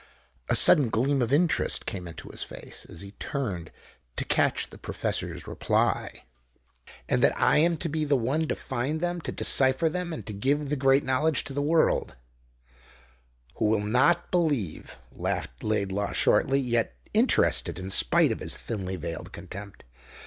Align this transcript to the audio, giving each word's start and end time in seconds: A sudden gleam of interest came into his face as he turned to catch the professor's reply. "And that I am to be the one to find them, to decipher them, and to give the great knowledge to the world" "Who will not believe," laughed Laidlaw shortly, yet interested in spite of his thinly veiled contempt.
A 0.49 0.55
sudden 0.55 0.89
gleam 0.89 1.21
of 1.21 1.31
interest 1.31 1.85
came 1.85 2.07
into 2.07 2.29
his 2.29 2.41
face 2.41 2.87
as 2.89 3.01
he 3.01 3.11
turned 3.19 3.69
to 4.15 4.25
catch 4.25 4.71
the 4.71 4.79
professor's 4.79 5.45
reply. 5.45 6.23
"And 7.07 7.21
that 7.21 7.39
I 7.39 7.57
am 7.59 7.77
to 7.77 7.87
be 7.87 8.03
the 8.03 8.15
one 8.15 8.47
to 8.47 8.55
find 8.55 8.99
them, 8.99 9.21
to 9.21 9.31
decipher 9.31 9.89
them, 9.89 10.11
and 10.11 10.25
to 10.25 10.33
give 10.33 10.69
the 10.69 10.75
great 10.75 11.03
knowledge 11.03 11.43
to 11.43 11.53
the 11.53 11.61
world" 11.61 12.15
"Who 13.57 13.65
will 13.65 13.85
not 13.85 14.31
believe," 14.31 14.97
laughed 15.11 15.63
Laidlaw 15.63 16.13
shortly, 16.13 16.59
yet 16.59 16.95
interested 17.13 17.77
in 17.77 17.91
spite 17.91 18.31
of 18.31 18.39
his 18.39 18.57
thinly 18.57 18.95
veiled 18.95 19.31
contempt. 19.31 19.83